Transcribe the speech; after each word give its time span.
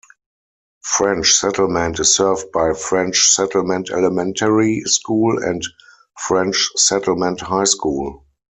French 0.83 1.31
Settlement 1.31 1.99
is 1.99 2.15
served 2.15 2.51
by 2.51 2.73
French 2.73 3.19
Settlement 3.29 3.91
Elementary 3.91 4.81
School 4.87 5.37
and 5.43 5.61
French 6.17 6.69
Settlement 6.75 7.39
High 7.41 7.65
School. 7.65 8.25